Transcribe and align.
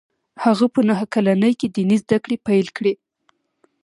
هغه 0.43 0.65
په 0.73 0.81
نهه 0.87 1.05
کلنۍ 1.13 1.53
کې 1.59 1.67
ديني 1.75 1.97
زده 2.03 2.17
کړې 2.23 2.37
پیل 2.45 2.67
کړې 2.77 2.93